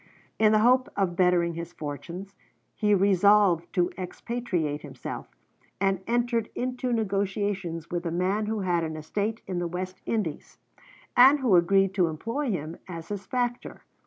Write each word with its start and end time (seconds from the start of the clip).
In 0.39 0.51
the 0.51 0.57
hope 0.65 0.89
of 0.97 1.15
bettering 1.15 1.53
his 1.53 1.73
fortunes 1.73 2.33
he 2.73 2.95
resolved 2.95 3.71
to 3.73 3.91
expatriate 3.99 4.81
himself, 4.81 5.27
and 5.79 6.01
entered 6.07 6.49
into 6.55 6.91
negotiations 6.91 7.91
with 7.91 8.07
a 8.07 8.11
man 8.11 8.47
who 8.47 8.61
had 8.61 8.83
an 8.83 8.95
estate 8.97 9.43
in 9.45 9.59
the 9.59 9.67
West 9.67 10.01
Indies, 10.07 10.57
and 11.15 11.41
who 11.41 11.55
agreed 11.55 11.93
to 11.93 12.07
employ 12.07 12.49
him 12.49 12.77
as 12.87 13.09
his 13.09 13.27
factor. 13.27 13.83